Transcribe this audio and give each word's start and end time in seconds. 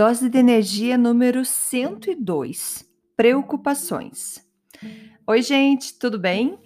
Dose 0.00 0.30
de 0.30 0.38
energia 0.38 0.96
número 0.96 1.44
102: 1.44 2.86
Preocupações. 3.14 4.42
Oi, 5.26 5.42
gente, 5.42 5.98
tudo 5.98 6.18
bem? 6.18 6.58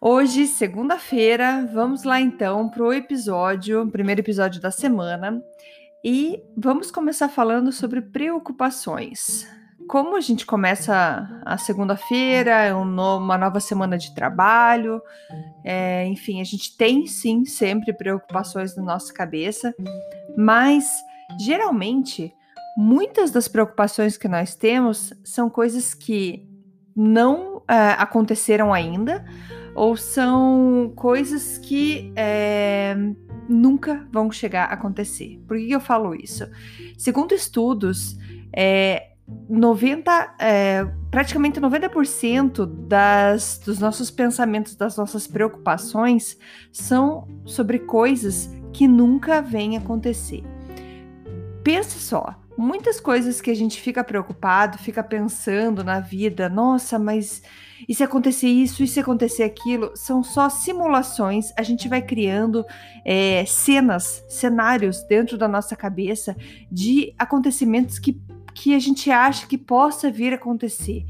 Hoje, 0.00 0.46
segunda-feira, 0.46 1.68
vamos 1.74 2.04
lá 2.04 2.20
então 2.20 2.68
para 2.68 2.84
o 2.84 2.92
episódio, 2.92 3.90
primeiro 3.90 4.20
episódio 4.20 4.60
da 4.60 4.70
semana, 4.70 5.42
e 6.04 6.40
vamos 6.56 6.92
começar 6.92 7.28
falando 7.28 7.72
sobre 7.72 8.00
preocupações. 8.00 9.44
Como 9.88 10.14
a 10.14 10.20
gente 10.20 10.46
começa 10.46 11.28
a 11.44 11.58
segunda-feira, 11.58 12.52
é 12.62 12.72
uma 12.72 13.36
nova 13.36 13.58
semana 13.58 13.98
de 13.98 14.14
trabalho, 14.14 15.02
é, 15.64 16.06
enfim, 16.06 16.40
a 16.40 16.44
gente 16.44 16.76
tem 16.76 17.08
sim 17.08 17.44
sempre 17.44 17.92
preocupações 17.92 18.76
na 18.76 18.84
nossa 18.84 19.12
cabeça, 19.12 19.74
mas 20.36 20.88
geralmente 21.40 22.32
muitas 22.76 23.30
das 23.30 23.48
preocupações 23.48 24.16
que 24.16 24.28
nós 24.28 24.54
temos 24.54 25.12
são 25.24 25.48
coisas 25.48 25.94
que 25.94 26.46
não 26.94 27.62
é, 27.68 27.90
aconteceram 27.98 28.72
ainda 28.72 29.24
ou 29.74 29.96
são 29.96 30.92
coisas 30.96 31.58
que 31.58 32.12
é, 32.16 32.96
nunca 33.48 34.06
vão 34.10 34.30
chegar 34.30 34.64
a 34.64 34.74
acontecer. 34.74 35.42
Por 35.46 35.56
que 35.56 35.70
eu 35.70 35.80
falo 35.80 36.14
isso? 36.14 36.48
Segundo 36.96 37.34
estudos, 37.34 38.16
é, 38.54 39.10
90, 39.48 40.36
é, 40.38 40.86
praticamente 41.10 41.60
90% 41.60 42.64
das, 42.86 43.60
dos 43.64 43.78
nossos 43.78 44.10
pensamentos, 44.10 44.76
das 44.76 44.96
nossas 44.96 45.26
preocupações 45.26 46.38
são 46.72 47.26
sobre 47.44 47.80
coisas 47.80 48.50
que 48.72 48.86
nunca 48.86 49.42
vêm 49.42 49.76
acontecer. 49.76 50.42
Pensa 51.62 51.98
só, 51.98 52.45
muitas 52.56 53.00
coisas 53.00 53.40
que 53.40 53.50
a 53.50 53.54
gente 53.54 53.80
fica 53.80 54.02
preocupado, 54.02 54.78
fica 54.78 55.02
pensando 55.02 55.84
na 55.84 56.00
vida, 56.00 56.48
nossa, 56.48 56.98
mas 56.98 57.42
e 57.88 57.94
se 57.94 58.02
acontecer 58.02 58.48
isso, 58.48 58.82
e 58.82 58.88
se 58.88 59.00
acontecer 59.00 59.42
aquilo, 59.42 59.92
são 59.94 60.22
só 60.22 60.48
simulações. 60.48 61.52
A 61.56 61.62
gente 61.62 61.88
vai 61.88 62.00
criando 62.00 62.64
é, 63.04 63.44
cenas, 63.46 64.24
cenários 64.28 65.02
dentro 65.04 65.36
da 65.36 65.46
nossa 65.46 65.76
cabeça 65.76 66.36
de 66.70 67.14
acontecimentos 67.18 67.98
que 67.98 68.18
que 68.56 68.74
a 68.74 68.78
gente 68.78 69.10
acha 69.10 69.46
que 69.46 69.58
possa 69.58 70.10
vir 70.10 70.32
a 70.32 70.36
acontecer. 70.36 71.04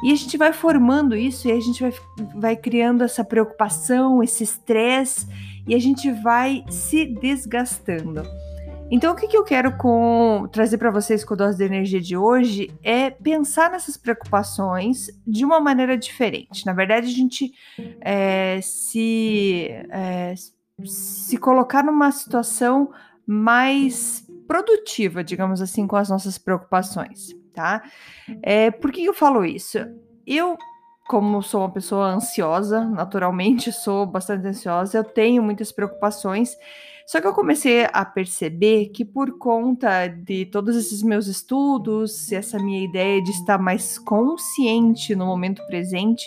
E 0.00 0.12
a 0.12 0.14
gente 0.14 0.36
vai 0.36 0.52
formando 0.52 1.16
isso 1.16 1.48
e 1.48 1.50
a 1.50 1.58
gente 1.58 1.82
vai, 1.82 1.92
vai 2.36 2.56
criando 2.56 3.02
essa 3.02 3.24
preocupação, 3.24 4.22
esse 4.22 4.44
estresse 4.44 5.26
e 5.66 5.74
a 5.74 5.78
gente 5.80 6.08
vai 6.12 6.64
se 6.70 7.04
desgastando. 7.04 8.22
Então, 8.94 9.12
o 9.12 9.16
que, 9.16 9.26
que 9.26 9.36
eu 9.36 9.42
quero 9.42 9.76
com, 9.76 10.48
trazer 10.52 10.78
para 10.78 10.88
vocês 10.88 11.24
com 11.24 11.34
a 11.34 11.36
dose 11.36 11.58
de 11.58 11.64
energia 11.64 12.00
de 12.00 12.16
hoje 12.16 12.72
é 12.80 13.10
pensar 13.10 13.68
nessas 13.68 13.96
preocupações 13.96 15.08
de 15.26 15.44
uma 15.44 15.58
maneira 15.58 15.98
diferente. 15.98 16.64
Na 16.64 16.72
verdade, 16.72 17.08
a 17.08 17.10
gente 17.10 17.52
é, 18.00 18.60
se, 18.62 19.66
é, 19.90 20.32
se 20.84 21.36
colocar 21.38 21.82
numa 21.82 22.12
situação 22.12 22.92
mais 23.26 24.24
produtiva, 24.46 25.24
digamos 25.24 25.60
assim, 25.60 25.88
com 25.88 25.96
as 25.96 26.08
nossas 26.08 26.38
preocupações, 26.38 27.34
tá? 27.52 27.82
É, 28.44 28.70
por 28.70 28.92
que 28.92 29.04
eu 29.04 29.12
falo 29.12 29.44
isso? 29.44 29.78
Eu, 30.24 30.56
como 31.06 31.42
sou 31.42 31.60
uma 31.60 31.70
pessoa 31.70 32.06
ansiosa, 32.06 32.84
naturalmente 32.84 33.70
sou 33.70 34.06
bastante 34.06 34.46
ansiosa, 34.46 34.98
eu 34.98 35.04
tenho 35.04 35.42
muitas 35.42 35.70
preocupações. 35.70 36.56
Só 37.06 37.20
que 37.20 37.26
eu 37.26 37.34
comecei 37.34 37.86
a 37.92 38.02
perceber 38.02 38.86
que 38.86 39.04
por 39.04 39.38
conta 39.38 40.06
de 40.06 40.46
todos 40.46 40.74
esses 40.74 41.02
meus 41.02 41.26
estudos, 41.26 42.32
essa 42.32 42.58
minha 42.58 42.82
ideia 42.82 43.22
de 43.22 43.30
estar 43.30 43.58
mais 43.58 43.98
consciente 43.98 45.14
no 45.14 45.26
momento 45.26 45.66
presente, 45.66 46.26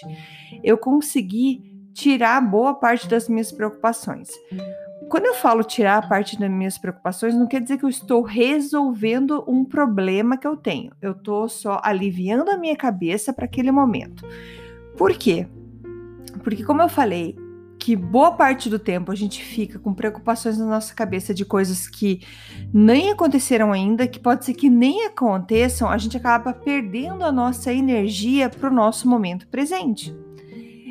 eu 0.63 0.77
consegui 0.77 1.63
tirar 1.95 2.39
boa 2.41 2.75
parte 2.75 3.07
das 3.07 3.27
minhas 3.27 3.51
preocupações. 3.51 4.29
Quando 5.09 5.25
eu 5.25 5.33
falo 5.33 5.63
tirar 5.63 6.07
parte 6.07 6.38
das 6.38 6.51
minhas 6.51 6.77
preocupações, 6.77 7.33
não 7.33 7.47
quer 7.47 7.61
dizer 7.61 7.79
que 7.79 7.85
eu 7.85 7.89
estou 7.89 8.21
resolvendo 8.21 9.44
um 9.47 9.65
problema 9.65 10.38
que 10.38 10.45
eu 10.45 10.55
tenho. 10.55 10.91
Eu 11.01 11.13
estou 11.13 11.49
só 11.49 11.79
aliviando 11.81 12.51
a 12.51 12.57
minha 12.57 12.75
cabeça 12.75 13.33
para 13.33 13.45
aquele 13.45 13.71
momento. 13.71 14.23
Por 14.97 15.13
quê? 15.13 15.47
Porque, 16.44 16.63
como 16.63 16.81
eu 16.81 16.90
falei, 16.90 17.35
que 17.80 17.96
boa 17.96 18.31
parte 18.31 18.69
do 18.69 18.80
tempo 18.80 19.12
a 19.12 19.16
gente 19.16 19.41
fica 19.44 19.80
com 19.80 19.94
preocupações 19.94 20.58
na 20.58 20.66
nossa 20.66 20.94
cabeça 20.94 21.34
de 21.34 21.46
coisas 21.46 21.88
que 21.88 22.22
nem 22.74 23.12
aconteceram 23.12 23.72
ainda, 23.72 24.07
que 24.07 24.19
pode 24.19 24.44
ser 24.44 24.56
que 24.56 24.69
nem 24.69 25.06
aconteçam, 25.06 25.90
a 25.90 25.97
gente 25.97 26.18
acaba 26.18 26.52
perdendo 26.52 27.24
a 27.24 27.31
nossa 27.31 27.72
energia 27.72 28.50
para 28.50 28.69
o 28.69 28.74
nosso 28.74 29.07
momento 29.07 29.47
presente. 29.47 30.13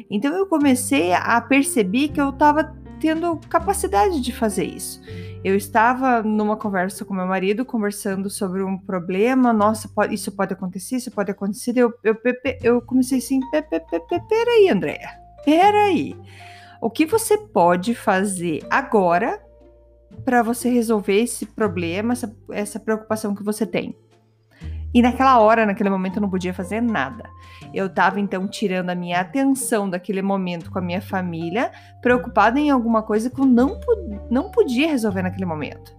Então 0.09 0.35
eu 0.35 0.47
comecei 0.47 1.13
a 1.13 1.41
perceber 1.41 2.09
que 2.09 2.21
eu 2.21 2.31
estava 2.31 2.75
tendo 3.01 3.37
capacidade 3.49 4.21
de 4.21 4.33
fazer 4.33 4.65
isso. 4.65 5.01
Eu 5.45 5.55
estava 5.55 6.23
numa 6.23 6.57
conversa 6.57 7.05
com 7.05 7.15
meu 7.15 7.27
marido, 7.27 7.65
conversando 7.65 8.29
sobre 8.29 8.63
um 8.63 8.77
problema. 8.77 9.53
Nossa, 9.53 9.89
pode, 9.89 10.15
isso 10.15 10.33
pode 10.33 10.53
acontecer, 10.53 10.97
isso 10.97 11.11
pode 11.11 11.31
acontecer. 11.31 11.77
Eu, 11.77 11.95
eu, 12.03 12.17
eu 12.63 12.83
comecei 12.83 13.19
assim: 13.19 13.41
peraí, 14.29 14.69
Andréia, 14.69 15.11
peraí. 15.45 16.17
O 16.81 16.91
que 16.91 17.07
você 17.07 17.39
pode 17.39 17.95
fazer 17.95 18.67
agora 18.71 19.43
para 20.25 20.43
você 20.43 20.69
resolver 20.69 21.23
esse 21.23 21.47
problema, 21.47 22.13
essa, 22.13 22.37
essa 22.51 22.81
preocupação 22.81 23.35
que 23.35 23.43
você 23.43 23.67
tem? 23.67 23.97
E 24.97 25.03
naquela 25.03 25.39
hora, 25.41 25.67
naquele 25.67 25.91
momento, 25.91 26.17
eu 26.17 26.23
não 26.23 26.31
podia 26.31 26.55
fazer 26.55 26.81
nada. 26.81 27.29
Eu 27.75 27.85
estava 27.85 28.19
então 28.19 28.49
tirando 28.49 28.89
a 28.89 28.95
minha 28.95 29.21
atenção 29.21 29.91
daquele 29.91 30.23
momento 30.23 30.71
com 30.71 30.79
a 30.79 30.81
minha 30.81 31.03
família, 31.03 31.71
preocupada 32.01 32.59
em 32.59 32.71
alguma 32.71 33.03
coisa 33.03 33.29
que 33.29 33.39
eu 33.39 33.45
não, 33.45 33.79
não 34.31 34.51
podia 34.51 34.89
resolver 34.89 35.21
naquele 35.21 35.45
momento. 35.45 35.95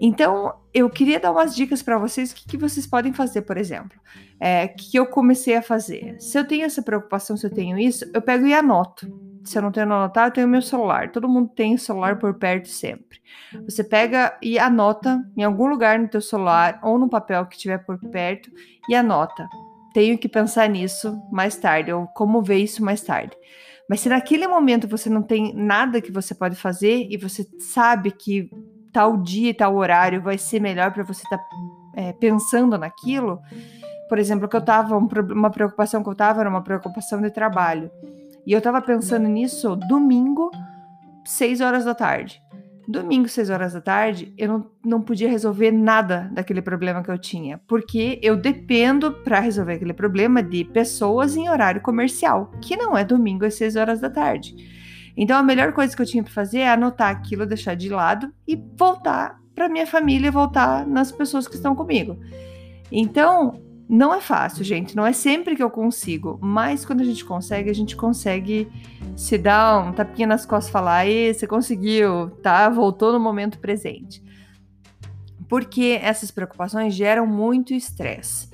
Então, 0.00 0.54
eu 0.72 0.88
queria 0.88 1.20
dar 1.20 1.30
umas 1.30 1.54
dicas 1.54 1.82
para 1.82 1.98
vocês, 1.98 2.32
o 2.32 2.34
que, 2.34 2.46
que, 2.48 2.56
vocês 2.56 2.86
podem 2.86 3.12
fazer, 3.12 3.42
por 3.42 3.58
exemplo. 3.58 4.00
É, 4.40 4.68
que 4.68 4.98
eu 4.98 5.04
comecei 5.04 5.54
a 5.54 5.60
fazer. 5.60 6.18
Se 6.18 6.38
eu 6.38 6.46
tenho 6.46 6.64
essa 6.64 6.80
preocupação, 6.80 7.36
se 7.36 7.46
eu 7.46 7.50
tenho 7.50 7.78
isso, 7.78 8.10
eu 8.14 8.22
pego 8.22 8.46
e 8.46 8.54
anoto. 8.54 9.06
Se 9.46 9.56
eu 9.56 9.62
não 9.62 9.70
tenho 9.70 9.86
anotar, 9.86 10.26
eu 10.26 10.32
tenho 10.32 10.48
meu 10.48 10.60
celular. 10.60 11.10
Todo 11.12 11.28
mundo 11.28 11.48
tem 11.54 11.74
o 11.74 11.78
celular 11.78 12.18
por 12.18 12.34
perto 12.34 12.68
sempre. 12.68 13.20
Você 13.64 13.84
pega 13.84 14.36
e 14.42 14.58
anota 14.58 15.24
em 15.36 15.44
algum 15.44 15.66
lugar 15.66 15.98
no 15.98 16.08
teu 16.08 16.20
celular 16.20 16.80
ou 16.82 16.98
no 16.98 17.08
papel 17.08 17.46
que 17.46 17.54
estiver 17.54 17.78
por 17.78 17.98
perto 17.98 18.50
e 18.88 18.94
anota. 18.94 19.48
Tenho 19.94 20.18
que 20.18 20.28
pensar 20.28 20.68
nisso 20.68 21.18
mais 21.30 21.56
tarde 21.56 21.92
ou 21.92 22.06
como 22.08 22.42
ver 22.42 22.58
isso 22.58 22.84
mais 22.84 23.00
tarde. 23.00 23.36
Mas 23.88 24.00
se 24.00 24.08
naquele 24.08 24.48
momento 24.48 24.88
você 24.88 25.08
não 25.08 25.22
tem 25.22 25.54
nada 25.54 26.00
que 26.00 26.10
você 26.10 26.34
pode 26.34 26.56
fazer 26.56 27.06
e 27.08 27.16
você 27.16 27.46
sabe 27.58 28.10
que 28.10 28.50
tal 28.92 29.16
dia 29.16 29.50
e 29.50 29.54
tal 29.54 29.76
horário 29.76 30.20
vai 30.20 30.38
ser 30.38 30.60
melhor 30.60 30.92
para 30.92 31.04
você 31.04 31.22
estar 31.22 31.38
tá, 31.38 31.44
é, 31.94 32.12
pensando 32.14 32.76
naquilo, 32.76 33.40
por 34.08 34.18
exemplo, 34.18 34.48
que 34.48 34.56
eu 34.56 34.64
tava 34.64 34.96
uma 34.96 35.50
preocupação 35.50 36.02
que 36.02 36.08
eu 36.08 36.14
tava 36.14 36.40
era 36.40 36.48
uma 36.48 36.62
preocupação 36.62 37.20
de 37.20 37.30
trabalho. 37.30 37.90
E 38.46 38.52
eu 38.52 38.60
tava 38.60 38.80
pensando 38.80 39.26
nisso 39.28 39.74
domingo, 39.88 40.50
6 41.24 41.60
horas 41.60 41.84
da 41.84 41.94
tarde. 41.94 42.40
Domingo, 42.88 43.28
6 43.28 43.50
horas 43.50 43.72
da 43.72 43.80
tarde, 43.80 44.32
eu 44.38 44.46
não, 44.46 44.70
não 44.84 45.02
podia 45.02 45.28
resolver 45.28 45.72
nada 45.72 46.30
daquele 46.32 46.62
problema 46.62 47.02
que 47.02 47.10
eu 47.10 47.18
tinha, 47.18 47.58
porque 47.66 48.20
eu 48.22 48.36
dependo 48.36 49.10
para 49.24 49.40
resolver 49.40 49.74
aquele 49.74 49.92
problema 49.92 50.40
de 50.40 50.64
pessoas 50.64 51.36
em 51.36 51.48
horário 51.48 51.80
comercial, 51.80 52.52
que 52.62 52.76
não 52.76 52.96
é 52.96 53.04
domingo 53.04 53.44
às 53.44 53.54
6 53.54 53.74
horas 53.74 54.00
da 54.00 54.08
tarde. 54.08 54.54
Então 55.16 55.36
a 55.36 55.42
melhor 55.42 55.72
coisa 55.72 55.96
que 55.96 56.00
eu 56.00 56.06
tinha 56.06 56.22
para 56.22 56.32
fazer 56.32 56.60
é 56.60 56.70
anotar 56.70 57.10
aquilo, 57.10 57.44
deixar 57.44 57.74
de 57.74 57.88
lado 57.88 58.32
e 58.46 58.54
voltar 58.76 59.40
para 59.52 59.68
minha 59.68 59.86
família, 59.86 60.30
voltar 60.30 60.86
nas 60.86 61.10
pessoas 61.10 61.48
que 61.48 61.56
estão 61.56 61.74
comigo. 61.74 62.16
Então, 62.92 63.60
Não 63.88 64.12
é 64.12 64.20
fácil, 64.20 64.64
gente, 64.64 64.96
não 64.96 65.06
é 65.06 65.12
sempre 65.12 65.54
que 65.54 65.62
eu 65.62 65.70
consigo, 65.70 66.38
mas 66.42 66.84
quando 66.84 67.02
a 67.02 67.04
gente 67.04 67.24
consegue, 67.24 67.70
a 67.70 67.74
gente 67.74 67.94
consegue 67.94 68.68
se 69.16 69.38
dar 69.38 69.78
um 69.78 69.92
tapinha 69.92 70.26
nas 70.26 70.44
costas 70.44 70.68
e 70.68 70.72
falar: 70.72 71.06
"Ei, 71.06 71.32
você 71.32 71.46
conseguiu, 71.46 72.30
tá? 72.42 72.68
Voltou 72.68 73.12
no 73.12 73.20
momento 73.20 73.60
presente". 73.60 74.20
Porque 75.48 76.00
essas 76.02 76.32
preocupações 76.32 76.94
geram 76.94 77.24
muito 77.28 77.72
estresse. 77.72 78.48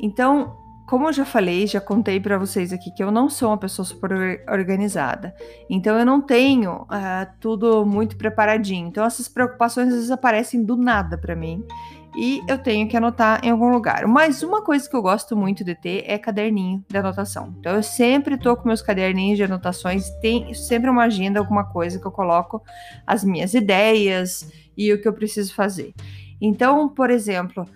Então, 0.00 0.56
como 0.86 1.06
eu 1.08 1.12
já 1.12 1.24
falei, 1.24 1.66
já 1.68 1.80
contei 1.80 2.18
para 2.18 2.36
vocês 2.36 2.72
aqui 2.72 2.90
que 2.90 3.02
eu 3.02 3.12
não 3.12 3.30
sou 3.30 3.50
uma 3.50 3.58
pessoa 3.58 3.86
super 3.86 4.44
organizada. 4.50 5.34
Então 5.70 5.96
eu 5.96 6.04
não 6.04 6.20
tenho 6.20 6.82
uh, 6.82 7.26
tudo 7.40 7.86
muito 7.86 8.16
preparadinho. 8.16 8.88
Então 8.88 9.04
essas 9.04 9.28
preocupações 9.28 9.88
às 9.88 9.94
vezes 9.94 10.10
aparecem 10.10 10.64
do 10.64 10.76
nada 10.76 11.16
para 11.16 11.34
mim 11.34 11.64
e 12.16 12.42
eu 12.48 12.58
tenho 12.58 12.88
que 12.88 12.96
anotar 12.96 13.40
em 13.44 13.50
algum 13.50 13.68
lugar. 13.68 14.06
Mas 14.06 14.42
uma 14.42 14.62
coisa 14.62 14.88
que 14.88 14.94
eu 14.94 15.02
gosto 15.02 15.36
muito 15.36 15.64
de 15.64 15.74
ter 15.74 16.04
é 16.06 16.16
caderninho 16.18 16.84
de 16.88 16.96
anotação. 16.96 17.54
Então 17.58 17.74
eu 17.74 17.82
sempre 17.82 18.38
tô 18.38 18.56
com 18.56 18.68
meus 18.68 18.82
caderninhos 18.82 19.36
de 19.36 19.44
anotações, 19.44 20.08
tem 20.20 20.52
sempre 20.54 20.88
uma 20.88 21.04
agenda, 21.04 21.38
alguma 21.38 21.64
coisa 21.64 21.98
que 21.98 22.06
eu 22.06 22.12
coloco 22.12 22.62
as 23.06 23.24
minhas 23.24 23.54
ideias 23.54 24.50
e 24.76 24.92
o 24.92 25.00
que 25.00 25.08
eu 25.08 25.12
preciso 25.12 25.54
fazer. 25.54 25.92
Então, 26.40 26.88
por 26.88 27.10
exemplo, 27.10 27.66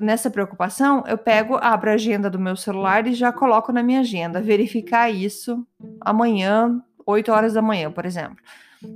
nessa 0.00 0.30
preocupação, 0.30 1.04
eu 1.06 1.18
pego, 1.18 1.58
abro 1.60 1.90
a 1.90 1.94
agenda 1.94 2.28
do 2.30 2.38
meu 2.38 2.56
celular 2.56 3.06
e 3.06 3.14
já 3.14 3.32
coloco 3.32 3.72
na 3.72 3.82
minha 3.82 4.00
agenda, 4.00 4.40
verificar 4.40 5.10
isso 5.10 5.66
amanhã, 6.00 6.80
8 7.06 7.30
horas 7.30 7.52
da 7.54 7.62
manhã, 7.62 7.90
por 7.90 8.06
exemplo. 8.06 8.36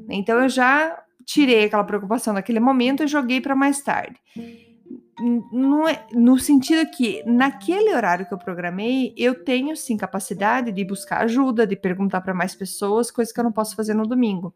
Então 0.09 0.41
eu 0.41 0.49
já 0.49 0.99
tirei 1.25 1.65
aquela 1.65 1.85
preocupação 1.85 2.33
naquele 2.33 2.61
momento 2.61 3.05
e 3.05 3.07
joguei 3.07 3.41
para 3.41 3.55
mais 3.55 3.83
tarde. 3.83 4.19
É, 5.21 6.15
no 6.15 6.39
sentido 6.39 6.89
que 6.91 7.23
naquele 7.27 7.95
horário 7.95 8.27
que 8.27 8.33
eu 8.33 8.39
programei, 8.39 9.13
eu 9.17 9.45
tenho 9.45 9.77
sim 9.77 9.97
capacidade 9.97 10.71
de 10.71 10.85
buscar 10.85 11.23
ajuda, 11.23 11.67
de 11.67 11.75
perguntar 11.75 12.21
para 12.21 12.35
mais 12.35 12.55
pessoas, 12.55 13.11
coisa 13.11 13.33
que 13.33 13.41
eu 13.41 13.45
não 13.45 13.53
posso 13.53 13.75
fazer 13.75 13.95
no 13.95 14.07
domingo. 14.07 14.55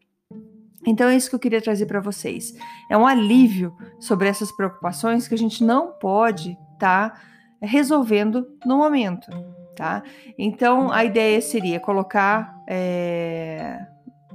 Então 0.85 1.09
é 1.09 1.15
isso 1.15 1.29
que 1.29 1.35
eu 1.35 1.39
queria 1.39 1.61
trazer 1.61 1.85
para 1.85 1.99
vocês. 1.99 2.53
É 2.89 2.97
um 2.97 3.07
alívio 3.07 3.75
sobre 3.99 4.27
essas 4.27 4.51
preocupações 4.51 5.27
que 5.27 5.33
a 5.33 5.37
gente 5.37 5.63
não 5.63 5.93
pode 5.93 6.57
estar 6.73 7.09
tá 7.11 7.21
resolvendo 7.61 8.47
no 8.65 8.77
momento, 8.77 9.27
tá? 9.75 10.03
Então 10.37 10.91
a 10.91 11.03
ideia 11.03 11.41
seria 11.41 11.79
colocar 11.79 12.53
é, 12.67 13.79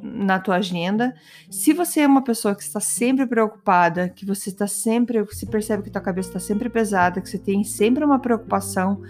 na 0.02 0.38
tua 0.38 0.56
agenda. 0.56 1.14
Se 1.50 1.72
você 1.72 2.00
é 2.00 2.06
uma 2.06 2.22
pessoa 2.22 2.54
que 2.54 2.62
está 2.62 2.80
sempre 2.80 3.26
preocupada, 3.26 4.08
que 4.08 4.24
você 4.24 4.50
está 4.50 4.66
sempre, 4.66 5.24
se 5.32 5.46
percebe 5.46 5.82
que 5.82 5.90
tua 5.90 6.00
cabeça 6.00 6.30
está 6.30 6.40
sempre 6.40 6.68
pesada, 6.68 7.20
que 7.20 7.28
você 7.28 7.38
tem 7.38 7.64
sempre 7.64 8.04
uma 8.04 8.18
preocupação, 8.18 9.02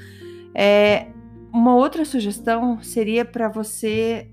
é, 0.54 1.08
uma 1.52 1.74
outra 1.74 2.04
sugestão 2.04 2.82
seria 2.82 3.24
para 3.24 3.48
você 3.48 4.30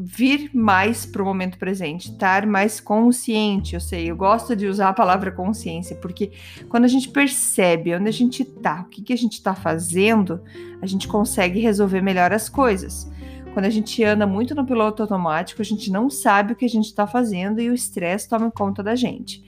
vir 0.00 0.50
mais 0.54 1.04
para 1.04 1.20
o 1.20 1.24
momento 1.24 1.58
presente, 1.58 2.12
estar 2.12 2.46
mais 2.46 2.78
consciente. 2.78 3.74
Eu 3.74 3.80
sei, 3.80 4.08
eu 4.08 4.16
gosto 4.16 4.54
de 4.54 4.68
usar 4.68 4.90
a 4.90 4.92
palavra 4.92 5.32
consciência, 5.32 5.96
porque 5.96 6.30
quando 6.68 6.84
a 6.84 6.88
gente 6.88 7.08
percebe 7.08 7.96
onde 7.96 8.08
a 8.08 8.12
gente 8.12 8.42
está, 8.42 8.82
o 8.82 8.84
que, 8.84 9.02
que 9.02 9.12
a 9.12 9.16
gente 9.16 9.32
está 9.32 9.56
fazendo, 9.56 10.40
a 10.80 10.86
gente 10.86 11.08
consegue 11.08 11.58
resolver 11.58 12.00
melhor 12.00 12.32
as 12.32 12.48
coisas. 12.48 13.10
Quando 13.58 13.66
a 13.66 13.70
gente 13.70 14.04
anda 14.04 14.24
muito 14.24 14.54
no 14.54 14.64
piloto 14.64 15.02
automático, 15.02 15.60
a 15.60 15.64
gente 15.64 15.90
não 15.90 16.08
sabe 16.08 16.52
o 16.52 16.56
que 16.56 16.64
a 16.64 16.68
gente 16.68 16.84
está 16.84 17.08
fazendo 17.08 17.60
e 17.60 17.68
o 17.68 17.74
estresse 17.74 18.28
toma 18.28 18.52
conta 18.52 18.84
da 18.84 18.94
gente. 18.94 19.42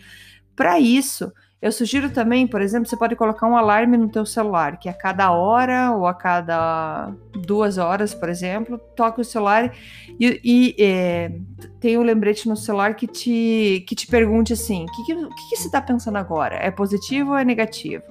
Para 0.57 0.81
isso, 0.81 1.33
eu 1.63 1.71
sugiro 1.71 2.11
também, 2.11 2.45
por 2.45 2.61
exemplo, 2.61 2.89
você 2.89 2.97
pode 2.97 3.15
colocar 3.15 3.47
um 3.47 3.57
alarme 3.57 3.97
no 3.97 4.09
teu 4.09 4.27
celular, 4.27 4.81
que 4.81 4.89
a 4.89 4.93
cada 4.93 5.31
hora 5.31 5.93
ou 5.93 6.09
a 6.09 6.13
cada 6.13 7.13
duas 7.47 7.79
horas, 7.79 8.13
por 8.13 8.29
exemplo, 8.29 8.79
toque 8.97 9.21
o 9.21 9.25
celular 9.25 9.73
e, 10.19 10.41
e 10.43 10.75
é, 10.83 11.31
tem 11.79 11.97
um 11.97 12.03
lembrete 12.03 12.49
no 12.49 12.57
celular 12.57 12.97
que 12.97 13.07
te, 13.07 13.85
que 13.87 13.95
te 13.95 14.09
pergunte 14.09 14.53
assim, 14.53 14.87
o 14.87 14.93
que, 14.93 15.05
que, 15.05 15.15
que, 15.15 15.51
que 15.51 15.57
você 15.57 15.67
está 15.67 15.81
pensando 15.81 16.19
agora? 16.19 16.57
É 16.57 16.73
positivo 16.73 17.31
ou 17.31 17.37
é 17.37 17.45
negativo? 17.45 18.03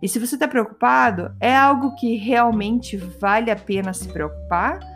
E 0.00 0.08
se 0.08 0.18
você 0.18 0.34
está 0.34 0.48
preocupado, 0.48 1.34
é 1.38 1.54
algo 1.54 1.94
que 1.94 2.16
realmente 2.16 2.96
vale 2.96 3.50
a 3.50 3.56
pena 3.56 3.92
se 3.92 4.08
preocupar? 4.08 4.93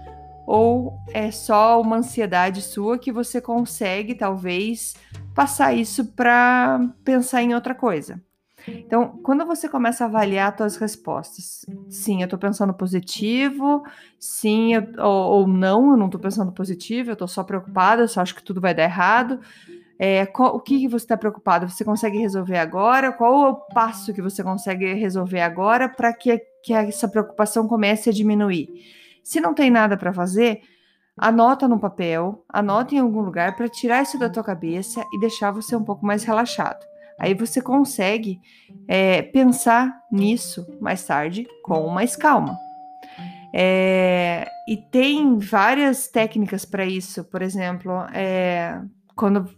Ou 0.49 0.99
é 1.13 1.31
só 1.31 1.79
uma 1.79 1.99
ansiedade 1.99 2.63
sua 2.63 2.99
que 2.99 3.13
você 3.13 3.39
consegue, 3.39 4.15
talvez, 4.15 4.95
passar 5.35 5.75
isso 5.75 6.07
para 6.07 6.81
pensar 7.05 7.43
em 7.43 7.55
outra 7.55 7.75
coisa. 7.75 8.19
Então, 8.67 9.21
quando 9.23 9.45
você 9.45 9.69
começa 9.69 10.05
a 10.05 10.07
avaliar 10.07 10.57
suas 10.57 10.79
respostas, 10.79 11.67
sim, 11.91 12.23
eu 12.23 12.25
estou 12.25 12.39
pensando 12.39 12.73
positivo, 12.73 13.83
sim, 14.19 14.73
eu, 14.73 14.87
ou, 14.97 15.33
ou, 15.41 15.47
não, 15.47 15.91
eu 15.91 15.99
não 15.99 16.07
estou 16.07 16.19
pensando 16.19 16.51
positivo, 16.51 17.11
eu 17.11 17.13
estou 17.13 17.29
só 17.29 17.45
preocupada, 17.45 18.01
eu 18.01 18.09
só 18.09 18.23
acho 18.23 18.35
que 18.35 18.43
tudo 18.43 18.59
vai 18.59 18.75
dar 18.75 18.85
errado. 18.85 19.41
É, 19.99 20.25
qual, 20.25 20.57
o 20.57 20.61
que, 20.61 20.79
que 20.79 20.89
você 20.89 21.05
está 21.05 21.17
preocupado? 21.19 21.69
Você 21.69 21.85
consegue 21.85 22.17
resolver 22.17 22.57
agora? 22.57 23.13
Qual 23.13 23.51
o 23.51 23.55
passo 23.55 24.15
que 24.15 24.23
você 24.23 24.43
consegue 24.43 24.95
resolver 24.95 25.43
agora 25.43 25.91
para 25.91 26.11
que, 26.15 26.39
que 26.65 26.73
essa 26.73 27.07
preocupação 27.07 27.69
comece 27.69 28.09
a 28.09 28.15
diminuir? 28.15 28.97
Se 29.29 29.41
não 29.41 29.53
tem 29.53 29.71
nada 29.71 29.97
para 29.97 30.13
fazer, 30.13 30.63
Anota 31.19 31.67
no 31.67 31.81
papel, 31.81 32.45
anota 32.49 32.95
em 32.95 32.99
algum 32.99 33.21
lugar 33.21 33.57
para 33.57 33.69
tirar 33.69 34.03
isso 34.03 34.17
da 34.17 34.31
tua 34.31 34.45
cabeça 34.45 35.05
e 35.13 35.19
deixar 35.19 35.51
você 35.51 35.75
um 35.75 35.83
pouco 35.83 36.07
mais 36.07 36.23
relaxado. 36.23 36.87
Aí 37.19 37.35
você 37.35 37.61
consegue 37.61 38.41
é, 38.87 39.23
pensar 39.23 40.01
nisso 40.13 40.65
mais 40.81 41.05
tarde 41.05 41.45
com 41.65 41.89
mais 41.89 42.15
calma. 42.15 42.57
É, 43.53 44.49
e 44.69 44.77
tem 44.77 45.37
várias 45.39 46.07
técnicas 46.07 46.65
para 46.65 46.85
isso. 46.85 47.25
Por 47.25 47.43
exemplo, 47.43 47.93
é, 48.15 48.81
quando 49.17 49.53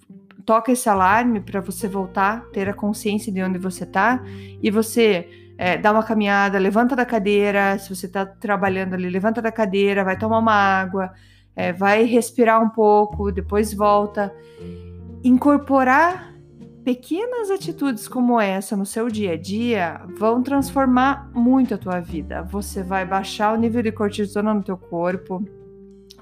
toca 0.47 0.73
esse 0.73 0.89
alarme 0.89 1.41
para 1.41 1.61
você 1.61 1.87
voltar, 1.87 2.43
ter 2.53 2.71
a 2.71 2.75
consciência 2.75 3.31
de 3.31 3.43
onde 3.43 3.59
você 3.59 3.85
está 3.85 4.25
e 4.63 4.71
você 4.71 5.29
é, 5.63 5.77
dá 5.77 5.93
uma 5.93 6.03
caminhada, 6.03 6.59
levanta 6.59 6.97
da 6.97 7.05
cadeira. 7.05 7.79
Se 7.79 7.95
você 7.95 8.07
está 8.07 8.25
trabalhando 8.25 8.95
ali, 8.95 9.11
levanta 9.11 9.43
da 9.43 9.53
cadeira, 9.53 10.03
vai 10.03 10.17
tomar 10.17 10.39
uma 10.39 10.55
água 10.55 11.13
é, 11.61 11.73
vai 11.73 12.05
respirar 12.05 12.63
um 12.63 12.71
pouco, 12.71 13.31
depois 13.31 13.75
volta. 13.75 14.35
Incorporar 15.23 16.35
pequenas 16.83 17.51
atitudes 17.51 18.09
como 18.09 18.41
essa 18.41 18.75
no 18.77 18.87
seu 18.87 19.09
dia 19.09 19.33
a 19.33 19.37
dia 19.37 20.01
vão 20.19 20.43
transformar 20.43 21.31
muito 21.35 21.75
a 21.75 21.79
tua 21.79 22.01
vida. 22.01 22.43
Você 22.45 22.83
vai 22.83 23.05
baixar 23.05 23.53
o 23.53 23.59
nível 23.59 23.83
de 23.83 23.93
cortisona 23.93 24.55
no 24.55 24.63
teu 24.63 24.79
corpo, 24.79 25.45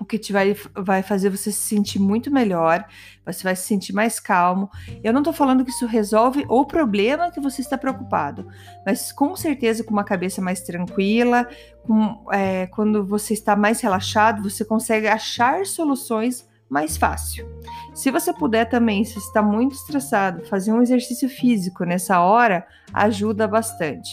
o 0.01 0.05
que 0.05 0.19
te 0.19 0.33
vai, 0.33 0.57
vai 0.75 1.03
fazer 1.03 1.31
você 1.31 1.51
se 1.51 1.69
sentir 1.69 1.99
muito 1.99 2.31
melhor, 2.31 2.85
você 3.25 3.43
vai 3.43 3.57
se 3.57 3.67
sentir 3.67 3.93
mais 3.93 4.19
calmo. 4.21 4.71
Eu 5.03 5.13
não 5.13 5.23
tô 5.23 5.33
falando 5.33 5.65
que 5.65 5.71
isso 5.71 5.87
resolve 5.87 6.45
o 6.49 6.65
problema 6.65 7.31
que 7.31 7.41
você 7.41 7.61
está 7.61 7.77
preocupado, 7.77 8.49
mas 8.85 9.13
com 9.13 9.35
certeza 9.37 9.85
com 9.85 9.93
uma 9.93 10.05
cabeça 10.05 10.41
mais 10.41 10.61
tranquila, 10.61 11.49
com, 11.87 12.25
é, 12.33 12.67
quando 12.69 13.05
você 13.05 13.35
está 13.35 13.57
mais 13.57 13.81
relaxado, 13.81 14.43
você 14.43 14.65
consegue 14.65 15.09
achar 15.09 15.67
soluções 15.67 16.47
mais 16.69 16.97
fácil. 16.97 17.49
Se 17.95 18.11
você 18.11 18.33
puder 18.33 18.67
também, 18.67 19.05
se 19.05 19.19
está 19.19 19.41
muito 19.41 19.75
estressado, 19.75 20.45
fazer 20.45 20.73
um 20.73 20.83
exercício 20.83 21.29
físico 21.29 21.85
nessa 21.85 22.21
hora 22.21 22.67
ajuda 22.93 23.49
bastante. 23.49 24.11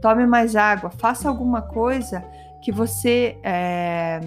Tome 0.00 0.26
mais 0.26 0.56
água, 0.56 0.90
faça 0.90 1.28
alguma 1.28 1.62
coisa 1.62 2.24
que 2.62 2.72
você 2.72 3.38
é, 3.42 4.20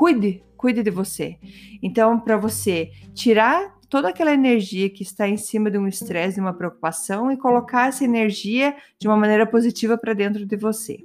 cuide, 0.00 0.42
cuide 0.56 0.82
de 0.82 0.90
você. 0.90 1.36
Então, 1.82 2.18
para 2.18 2.38
você 2.38 2.90
tirar 3.12 3.76
toda 3.86 4.08
aquela 4.08 4.32
energia 4.32 4.88
que 4.88 5.02
está 5.02 5.28
em 5.28 5.36
cima 5.36 5.70
de 5.70 5.76
um 5.76 5.86
estresse, 5.86 6.36
de 6.36 6.40
uma 6.40 6.54
preocupação 6.54 7.30
e 7.30 7.36
colocar 7.36 7.88
essa 7.88 8.02
energia 8.02 8.74
de 8.98 9.06
uma 9.06 9.16
maneira 9.16 9.46
positiva 9.46 9.98
para 9.98 10.14
dentro 10.14 10.46
de 10.46 10.56
você. 10.56 11.04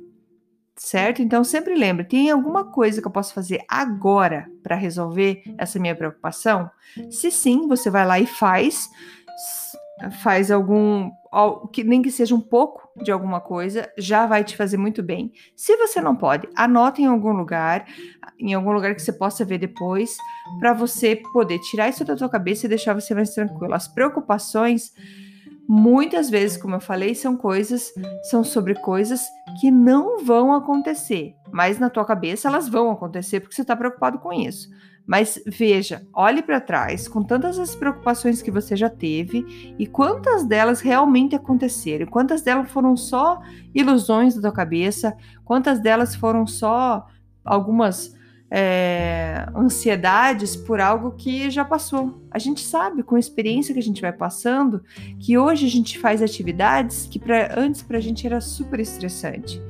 Certo? 0.78 1.22
Então 1.22 1.44
sempre 1.44 1.74
lembre, 1.74 2.06
tem 2.06 2.30
alguma 2.30 2.66
coisa 2.66 3.02
que 3.02 3.08
eu 3.08 3.12
posso 3.12 3.34
fazer 3.34 3.62
agora 3.68 4.50
para 4.64 4.76
resolver 4.76 5.42
essa 5.58 5.80
minha 5.80 5.96
preocupação? 5.96 6.70
Se 7.10 7.32
sim, 7.32 7.68
você 7.68 7.90
vai 7.90 8.06
lá 8.06 8.20
e 8.20 8.26
faz 8.26 8.90
faz 10.22 10.52
algum, 10.52 11.10
que 11.72 11.84
nem 11.84 12.02
que 12.02 12.12
seja 12.12 12.36
um 12.36 12.42
pouco 12.42 12.90
de 13.02 13.12
alguma 13.12 13.40
coisa, 13.40 13.90
já 13.98 14.26
vai 14.26 14.44
te 14.44 14.56
fazer 14.56 14.78
muito 14.78 15.02
bem. 15.02 15.32
Se 15.56 15.76
você 15.78 16.02
não 16.02 16.16
pode, 16.16 16.48
anota 16.56 17.02
em 17.02 17.06
algum 17.06 17.32
lugar, 17.32 17.86
em 18.40 18.54
algum 18.54 18.72
lugar 18.72 18.94
que 18.94 19.02
você 19.02 19.14
possa 19.14 19.46
ver 19.46 19.58
depois, 19.58 20.18
para 20.60 20.74
você 20.74 21.22
poder 21.34 21.60
tirar 21.60 21.90
isso 21.90 22.04
da 22.04 22.16
tua 22.16 22.30
cabeça 22.30 22.66
e 22.66 22.70
deixar 22.70 22.94
você 22.94 23.14
mais 23.14 23.30
tranquilo. 23.34 23.74
As 23.74 23.88
preocupações, 23.88 24.94
muitas 25.68 26.30
vezes, 26.30 26.58
como 26.58 26.76
eu 26.76 26.82
falei, 26.82 27.16
são 27.16 27.38
coisas, 27.38 27.92
são 28.24 28.44
sobre 28.44 28.76
coisas 28.76 29.22
que 29.60 29.72
não 29.72 30.24
vão 30.24 30.54
acontecer, 30.54 31.36
mas 31.52 31.80
na 31.80 31.90
tua 31.90 32.06
cabeça 32.06 32.48
elas 32.48 32.68
vão 32.68 32.92
acontecer 32.92 33.40
porque 33.40 33.56
você 33.56 33.62
está 33.62 33.76
preocupado 33.76 34.20
com 34.20 34.34
isso. 34.34 34.70
Mas 35.06 35.40
veja, 35.46 36.06
olhe 36.12 36.42
para 36.42 36.60
trás 36.60 37.08
com 37.08 37.24
tantas 37.24 37.60
as 37.60 37.76
preocupações 37.76 38.42
que 38.42 38.50
você 38.50 38.76
já 38.76 38.90
teve 38.90 39.76
e 39.78 39.86
quantas 39.86 40.44
delas 40.44 40.82
realmente 40.82 41.36
aconteceram, 41.36 42.08
quantas 42.08 42.42
delas 42.42 42.72
foram 42.72 42.98
só 42.98 43.40
ilusões 43.74 44.36
da 44.36 44.42
tua 44.42 44.52
cabeça, 44.52 45.16
quantas 45.44 45.80
delas 45.80 46.16
foram 46.16 46.48
só 46.48 47.06
algumas 47.44 48.16
é, 48.50 49.48
ansiedades 49.56 50.56
por 50.56 50.80
algo 50.80 51.12
que 51.12 51.50
já 51.50 51.66
passou. 51.66 52.22
A 52.32 52.40
gente 52.40 52.62
sabe, 52.62 53.04
com 53.04 53.16
a 53.16 53.20
experiência 53.20 53.74
que 53.74 53.80
a 53.80 53.84
gente 53.84 54.02
vai 54.02 54.14
passando, 54.14 54.84
que 55.20 55.38
hoje 55.38 55.66
a 55.66 55.70
gente 55.70 56.00
faz 56.00 56.22
atividades 56.22 57.06
que 57.06 57.20
pra, 57.20 57.54
antes 57.58 57.84
para 57.84 57.98
a 57.98 58.02
gente 58.02 58.26
era 58.26 58.42
super 58.42 58.80
estressante. 58.80 59.62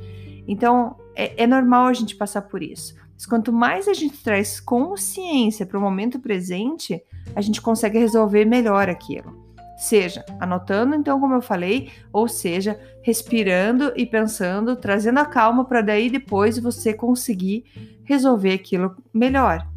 Então, 0.48 0.96
é, 1.16 1.44
é 1.44 1.48
normal 1.48 1.88
a 1.88 1.94
gente 1.94 2.16
passar 2.16 2.44
por 2.44 2.62
isso. 2.62 2.96
Mas 3.16 3.26
quanto 3.26 3.52
mais 3.52 3.88
a 3.88 3.94
gente 3.94 4.22
traz 4.22 4.60
consciência 4.60 5.66
para 5.66 5.78
o 5.78 5.82
momento 5.82 6.20
presente, 6.20 7.02
a 7.36 7.42
gente 7.42 7.62
consegue 7.62 7.98
resolver 7.98 8.46
melhor 8.46 8.90
aquilo. 8.90 9.44
Seja 9.78 10.24
anotando, 10.40 10.96
então, 10.96 11.20
como 11.20 11.34
eu 11.34 11.42
falei, 11.42 11.90
ou 12.12 12.28
seja, 12.28 12.80
respirando 13.02 13.92
e 13.96 14.06
pensando, 14.06 14.76
trazendo 14.76 15.20
a 15.20 15.26
calma 15.26 15.66
para 15.66 15.82
daí 15.82 16.10
depois 16.10 16.58
você 16.58 16.94
conseguir 16.94 17.66
resolver 18.04 18.54
aquilo 18.54 18.96
melhor. 19.14 19.68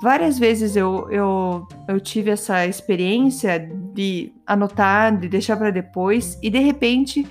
Várias 0.00 0.38
vezes 0.38 0.76
eu, 0.76 1.10
eu, 1.10 1.66
eu 1.88 1.98
tive 1.98 2.30
essa 2.30 2.64
experiência 2.64 3.58
de 3.98 4.32
anotar, 4.46 5.18
de 5.18 5.28
deixar 5.28 5.56
para 5.56 5.72
depois 5.72 6.38
e 6.40 6.48
de 6.48 6.60
repente 6.60 7.26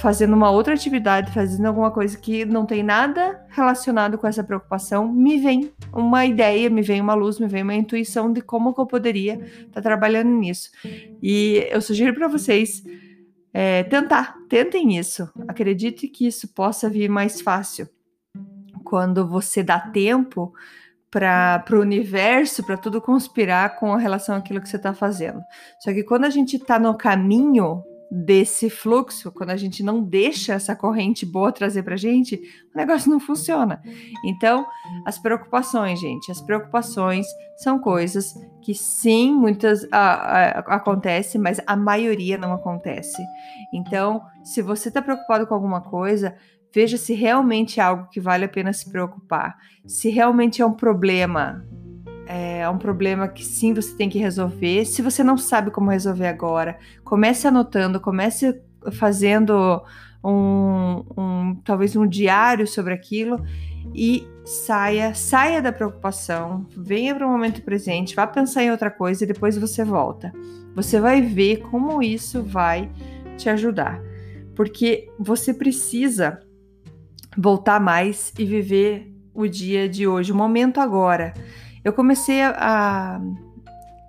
fazendo 0.00 0.34
uma 0.34 0.50
outra 0.50 0.74
atividade, 0.74 1.30
fazendo 1.30 1.64
alguma 1.66 1.92
coisa 1.92 2.18
que 2.18 2.44
não 2.44 2.66
tem 2.66 2.82
nada 2.82 3.40
relacionado 3.50 4.18
com 4.18 4.26
essa 4.26 4.42
preocupação, 4.42 5.06
me 5.06 5.38
vem 5.38 5.70
uma 5.92 6.26
ideia, 6.26 6.68
me 6.68 6.82
vem 6.82 7.00
uma 7.00 7.14
luz, 7.14 7.38
me 7.38 7.46
vem 7.46 7.62
uma 7.62 7.76
intuição 7.76 8.32
de 8.32 8.40
como 8.40 8.74
que 8.74 8.80
eu 8.80 8.86
poderia 8.86 9.34
estar 9.34 9.74
tá 9.74 9.80
trabalhando 9.80 10.30
nisso. 10.30 10.72
E 11.22 11.68
eu 11.70 11.80
sugiro 11.80 12.12
para 12.12 12.26
vocês 12.26 12.82
é, 13.54 13.84
tentar, 13.84 14.34
tentem 14.48 14.98
isso. 14.98 15.30
Acredite 15.46 16.08
que 16.08 16.26
isso 16.26 16.48
possa 16.48 16.90
vir 16.90 17.08
mais 17.08 17.40
fácil 17.40 17.88
quando 18.82 19.24
você 19.24 19.62
dá 19.62 19.78
tempo 19.78 20.52
para 21.12 21.62
o 21.70 21.80
universo, 21.80 22.64
para 22.64 22.78
tudo 22.78 23.00
conspirar 23.00 23.78
com 23.78 23.94
relação 23.94 24.34
àquilo 24.34 24.62
que 24.62 24.68
você 24.68 24.76
está 24.76 24.94
fazendo. 24.94 25.42
Só 25.78 25.92
que 25.92 26.02
quando 26.02 26.24
a 26.24 26.30
gente 26.30 26.56
está 26.56 26.78
no 26.78 26.96
caminho 26.96 27.84
desse 28.10 28.68
fluxo, 28.68 29.30
quando 29.32 29.50
a 29.50 29.56
gente 29.56 29.82
não 29.82 30.02
deixa 30.02 30.54
essa 30.54 30.74
corrente 30.74 31.24
boa 31.24 31.52
trazer 31.52 31.82
para 31.82 31.96
gente, 31.96 32.40
o 32.74 32.78
negócio 32.78 33.10
não 33.10 33.20
funciona. 33.20 33.82
Então, 34.24 34.66
as 35.06 35.18
preocupações, 35.18 36.00
gente, 36.00 36.30
as 36.30 36.40
preocupações 36.40 37.26
são 37.56 37.78
coisas 37.78 38.34
que 38.62 38.74
sim, 38.74 39.34
muitas 39.34 39.86
acontecem, 39.90 41.40
mas 41.40 41.60
a 41.66 41.76
maioria 41.76 42.38
não 42.38 42.54
acontece. 42.54 43.22
Então, 43.72 44.22
se 44.42 44.62
você 44.62 44.88
está 44.88 45.00
preocupado 45.00 45.46
com 45.46 45.54
alguma 45.54 45.82
coisa, 45.82 46.34
Veja 46.74 46.96
se 46.96 47.12
realmente 47.12 47.78
é 47.80 47.82
algo 47.82 48.08
que 48.10 48.20
vale 48.20 48.44
a 48.44 48.48
pena 48.48 48.72
se 48.72 48.90
preocupar. 48.90 49.56
Se 49.86 50.08
realmente 50.08 50.62
é 50.62 50.66
um 50.66 50.72
problema, 50.72 51.64
é 52.26 52.68
um 52.68 52.78
problema 52.78 53.28
que 53.28 53.44
sim 53.44 53.74
você 53.74 53.94
tem 53.94 54.08
que 54.08 54.18
resolver. 54.18 54.84
Se 54.86 55.02
você 55.02 55.22
não 55.22 55.36
sabe 55.36 55.70
como 55.70 55.90
resolver 55.90 56.26
agora, 56.26 56.78
comece 57.04 57.46
anotando, 57.46 58.00
comece 58.00 58.60
fazendo 58.92 59.82
um, 60.24 61.04
um 61.16 61.54
talvez 61.64 61.94
um 61.94 62.06
diário 62.06 62.66
sobre 62.66 62.94
aquilo 62.94 63.44
e 63.94 64.26
saia, 64.44 65.14
saia 65.14 65.60
da 65.60 65.72
preocupação, 65.72 66.66
venha 66.76 67.14
para 67.14 67.26
o 67.26 67.30
momento 67.30 67.62
presente, 67.62 68.14
vá 68.14 68.26
pensar 68.26 68.62
em 68.62 68.70
outra 68.70 68.90
coisa 68.90 69.24
e 69.24 69.26
depois 69.26 69.58
você 69.58 69.84
volta. 69.84 70.32
Você 70.74 71.00
vai 71.00 71.20
ver 71.20 71.58
como 71.70 72.02
isso 72.02 72.42
vai 72.42 72.90
te 73.36 73.50
ajudar, 73.50 74.00
porque 74.54 75.10
você 75.18 75.52
precisa 75.52 76.40
voltar 77.36 77.80
mais 77.80 78.32
e 78.38 78.44
viver 78.44 79.12
o 79.34 79.46
dia 79.46 79.88
de 79.88 80.06
hoje, 80.06 80.32
o 80.32 80.34
momento 80.34 80.80
agora. 80.80 81.32
Eu 81.84 81.92
comecei 81.92 82.42
a, 82.42 83.20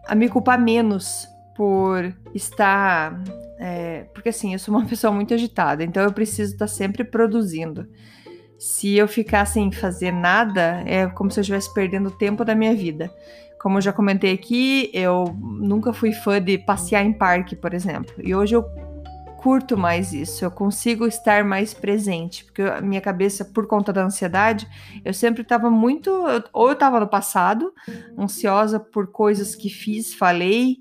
a 0.07 0.15
me 0.15 0.29
culpar 0.29 0.59
menos 0.59 1.27
por 1.55 2.13
estar. 2.33 3.21
É, 3.59 4.05
porque 4.13 4.29
assim, 4.29 4.53
eu 4.53 4.59
sou 4.59 4.75
uma 4.75 4.85
pessoa 4.87 5.13
muito 5.13 5.33
agitada, 5.33 5.83
então 5.83 6.03
eu 6.03 6.11
preciso 6.11 6.53
estar 6.53 6.67
sempre 6.67 7.03
produzindo. 7.03 7.87
Se 8.59 8.95
eu 8.95 9.07
ficar 9.07 9.45
sem 9.45 9.71
fazer 9.71 10.11
nada, 10.11 10.83
é 10.85 11.07
como 11.07 11.29
se 11.29 11.39
eu 11.39 11.41
estivesse 11.41 11.73
perdendo 11.73 12.11
tempo 12.11 12.45
da 12.45 12.55
minha 12.55 12.73
vida. 12.73 13.11
Como 13.59 13.77
eu 13.77 13.81
já 13.81 13.91
comentei 13.91 14.33
aqui, 14.33 14.89
eu 14.93 15.25
nunca 15.39 15.93
fui 15.93 16.11
fã 16.11 16.41
de 16.41 16.57
passear 16.57 17.03
em 17.03 17.13
parque, 17.13 17.55
por 17.55 17.73
exemplo. 17.73 18.13
E 18.21 18.35
hoje 18.35 18.55
eu 18.55 18.63
curto 19.43 19.77
mais 19.77 20.13
isso, 20.13 20.45
eu 20.45 20.49
consigo 20.49 21.05
estar 21.05 21.43
mais 21.43 21.73
presente, 21.73 22.45
porque 22.45 22.61
a 22.61 22.79
minha 22.79 23.01
cabeça, 23.01 23.43
por 23.43 23.67
conta 23.67 23.91
da 23.91 24.05
ansiedade, 24.05 24.65
eu 25.03 25.13
sempre 25.13 25.41
estava 25.41 25.69
muito. 25.69 26.09
Ou 26.53 26.67
eu 26.67 26.73
estava 26.73 26.97
no 26.97 27.09
passado, 27.09 27.73
ansiosa 28.17 28.79
por 28.79 29.07
coisas 29.07 29.53
que 29.53 29.69
fiz, 29.69 30.13
falei, 30.13 30.77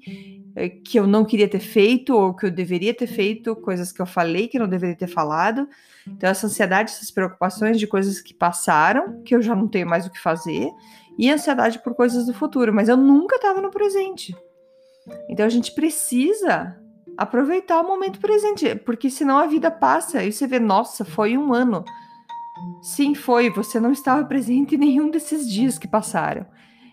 eh, 0.55 0.69
que 0.69 0.97
eu 0.97 1.09
não 1.09 1.25
queria 1.25 1.49
ter 1.49 1.59
feito, 1.59 2.17
ou 2.17 2.37
que 2.37 2.47
eu 2.47 2.53
deveria 2.53 2.95
ter 2.95 3.09
feito, 3.09 3.57
coisas 3.57 3.91
que 3.91 4.01
eu 4.01 4.07
falei 4.07 4.47
que 4.47 4.61
não 4.61 4.69
deveria 4.69 4.95
ter 4.95 5.09
falado. 5.09 5.69
Então, 6.07 6.31
essa 6.31 6.47
ansiedade, 6.47 6.93
essas 6.93 7.11
preocupações 7.11 7.81
de 7.81 7.89
coisas 7.89 8.21
que 8.21 8.33
passaram, 8.33 9.23
que 9.25 9.35
eu 9.35 9.43
já 9.43 9.57
não 9.57 9.67
tenho 9.67 9.89
mais 9.89 10.07
o 10.07 10.11
que 10.11 10.21
fazer, 10.21 10.71
e 11.19 11.29
ansiedade 11.29 11.81
por 11.81 11.97
coisas 11.97 12.27
do 12.27 12.33
futuro, 12.33 12.73
mas 12.73 12.89
eu 12.89 12.97
nunca 12.97 13.35
estava 13.35 13.61
no 13.61 13.73
presente. 13.73 14.37
Então, 15.29 15.45
a 15.45 15.49
gente 15.49 15.75
precisa 15.75 16.81
aproveitar 17.17 17.81
o 17.81 17.87
momento 17.87 18.19
presente, 18.21 18.75
porque 18.77 19.11
senão 19.11 19.39
a 19.39 19.47
vida 19.47 19.71
passa 19.71 20.25
e 20.25 20.33
você 20.33 20.47
vê, 20.47 20.59
nossa, 20.59 21.05
foi 21.05 21.37
um 21.37 21.53
ano. 21.53 21.85
Sim, 22.81 23.15
foi, 23.15 23.51
você 23.51 23.81
não 23.81 23.93
estava 23.93 24.25
presente 24.25 24.75
em 24.75 24.79
nenhum 24.79 25.11
desses 25.11 25.49
dias 25.49 25.79
que 25.79 25.89
passaram, 25.89 26.47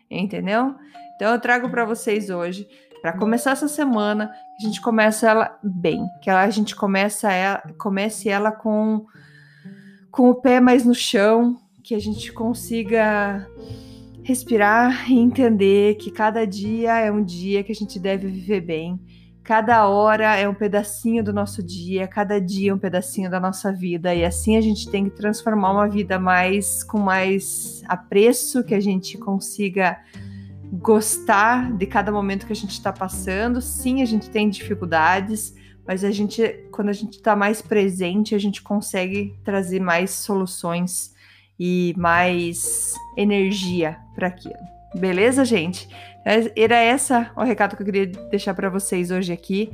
entendeu? 0.09 0.75
Então 1.15 1.33
eu 1.33 1.39
trago 1.39 1.69
para 1.69 1.85
vocês 1.85 2.29
hoje, 2.29 2.67
para 3.01 3.13
começar 3.13 3.51
essa 3.51 3.67
semana, 3.67 4.31
a 4.59 4.65
gente 4.65 4.81
começa 4.81 5.29
ela 5.29 5.57
bem, 5.63 6.05
que 6.21 6.29
a 6.29 6.49
gente 6.49 6.75
começa 6.75 7.31
ela, 7.31 7.63
comece 7.77 8.29
ela 8.29 8.51
com 8.51 9.05
com 10.11 10.29
o 10.31 10.35
pé 10.35 10.59
mais 10.59 10.83
no 10.83 10.95
chão, 10.95 11.59
que 11.83 11.93
a 11.93 11.99
gente 11.99 12.33
consiga 12.33 13.47
respirar 14.23 15.09
e 15.09 15.17
entender 15.17 15.95
que 15.95 16.09
cada 16.09 16.45
dia 16.45 16.97
é 16.97 17.11
um 17.11 17.23
dia 17.23 17.63
que 17.63 17.71
a 17.71 17.75
gente 17.75 17.99
deve 17.99 18.27
viver 18.27 18.61
bem 18.61 18.99
Cada 19.49 19.87
hora 19.87 20.35
é 20.35 20.47
um 20.47 20.53
pedacinho 20.53 21.23
do 21.23 21.33
nosso 21.33 21.63
dia, 21.63 22.07
cada 22.07 22.39
dia 22.39 22.69
é 22.69 22.73
um 22.75 22.77
pedacinho 22.77 23.31
da 23.31 23.39
nossa 23.39 23.73
vida, 23.73 24.13
e 24.13 24.23
assim 24.23 24.55
a 24.55 24.61
gente 24.61 24.87
tem 24.91 25.05
que 25.05 25.09
transformar 25.09 25.71
uma 25.71 25.89
vida 25.89 26.19
mais 26.19 26.83
com 26.83 26.99
mais 26.99 27.81
apreço, 27.87 28.63
que 28.63 28.75
a 28.75 28.79
gente 28.79 29.17
consiga 29.17 29.99
gostar 30.71 31.75
de 31.75 31.87
cada 31.87 32.11
momento 32.11 32.45
que 32.45 32.53
a 32.53 32.55
gente 32.55 32.73
está 32.73 32.93
passando. 32.93 33.59
Sim, 33.59 34.03
a 34.03 34.05
gente 34.05 34.29
tem 34.29 34.51
dificuldades, 34.51 35.55
mas 35.83 36.03
a 36.03 36.11
gente, 36.11 36.47
quando 36.71 36.89
a 36.89 36.93
gente 36.93 37.13
está 37.13 37.35
mais 37.35 37.59
presente, 37.59 38.35
a 38.35 38.39
gente 38.39 38.61
consegue 38.61 39.33
trazer 39.43 39.79
mais 39.79 40.11
soluções 40.11 41.15
e 41.59 41.95
mais 41.97 42.93
energia 43.17 43.97
para 44.13 44.27
aquilo. 44.27 44.78
Beleza, 44.95 45.45
gente? 45.45 45.87
Era 46.55 46.77
essa 46.77 47.31
o 47.35 47.43
recado 47.43 47.75
que 47.75 47.81
eu 47.81 47.85
queria 47.85 48.07
deixar 48.07 48.53
para 48.53 48.69
vocês 48.69 49.11
hoje 49.11 49.31
aqui. 49.31 49.71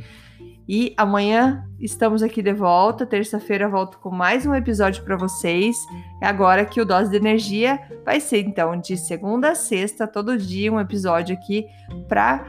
E 0.68 0.94
amanhã 0.98 1.64
estamos 1.80 2.24
aqui 2.24 2.42
de 2.42 2.54
volta. 2.54 3.06
Terça-feira 3.06 3.70
volto 3.70 4.00
com 4.00 4.10
mais 4.10 4.46
um 4.46 4.54
episódio 4.54 5.04
para 5.04 5.16
vocês. 5.16 5.78
Agora 6.22 6.66
que 6.66 6.82
o 6.82 6.86
Dose 6.86 7.12
de 7.12 7.18
Energia 7.18 7.80
vai 8.04 8.20
ser 8.20 8.40
então 8.40 8.80
de 8.80 8.98
segunda 8.98 9.52
a 9.52 9.56
sexta, 9.56 10.08
todo 10.08 10.38
dia 10.38 10.74
um 10.74 10.80
episódio 10.80 11.36
aqui 11.36 11.66
para 12.08 12.46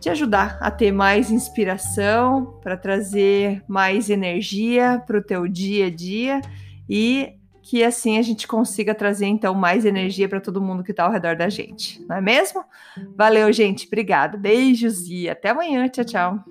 te 0.00 0.08
ajudar 0.08 0.56
a 0.60 0.70
ter 0.70 0.90
mais 0.90 1.30
inspiração, 1.30 2.58
para 2.62 2.76
trazer 2.76 3.62
mais 3.68 4.08
energia 4.08 5.02
para 5.06 5.18
o 5.18 5.22
teu 5.22 5.46
dia 5.46 5.86
a 5.86 5.90
dia 5.90 6.40
e 6.88 7.39
que 7.70 7.84
assim 7.84 8.18
a 8.18 8.22
gente 8.22 8.48
consiga 8.48 8.92
trazer 8.92 9.26
então 9.26 9.54
mais 9.54 9.84
energia 9.84 10.28
para 10.28 10.40
todo 10.40 10.60
mundo 10.60 10.82
que 10.82 10.90
está 10.90 11.04
ao 11.04 11.12
redor 11.12 11.36
da 11.36 11.48
gente, 11.48 12.04
não 12.04 12.16
é 12.16 12.20
mesmo? 12.20 12.64
Valeu, 13.16 13.52
gente, 13.52 13.86
obrigada, 13.86 14.36
beijos 14.36 15.08
e 15.08 15.30
até 15.30 15.50
amanhã, 15.50 15.86
tchau, 15.88 16.04
tchau. 16.04 16.44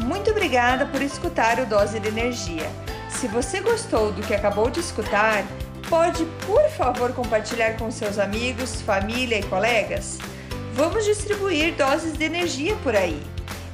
Muito 0.00 0.28
obrigada 0.32 0.86
por 0.86 1.00
escutar 1.00 1.60
o 1.60 1.66
Dose 1.66 2.00
de 2.00 2.08
Energia. 2.08 2.68
Se 3.10 3.28
você 3.28 3.60
gostou 3.60 4.10
do 4.10 4.22
que 4.22 4.34
acabou 4.34 4.68
de 4.68 4.80
escutar, 4.80 5.44
pode, 5.88 6.24
por 6.44 6.68
favor, 6.70 7.12
compartilhar 7.12 7.76
com 7.78 7.92
seus 7.92 8.18
amigos, 8.18 8.82
família 8.82 9.38
e 9.38 9.42
colegas? 9.44 10.18
Vamos 10.72 11.04
distribuir 11.04 11.76
doses 11.76 12.14
de 12.14 12.24
energia 12.24 12.74
por 12.82 12.96
aí. 12.96 13.35